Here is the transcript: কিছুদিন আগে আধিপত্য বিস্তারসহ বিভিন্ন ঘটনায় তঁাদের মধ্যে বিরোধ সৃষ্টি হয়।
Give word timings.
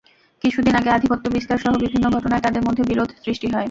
কিছুদিন 0.43 0.73
আগে 0.75 0.89
আধিপত্য 0.89 1.25
বিস্তারসহ 1.35 1.71
বিভিন্ন 1.83 2.05
ঘটনায় 2.15 2.43
তঁাদের 2.43 2.63
মধ্যে 2.67 2.83
বিরোধ 2.83 3.09
সৃষ্টি 3.23 3.47
হয়। 3.47 3.59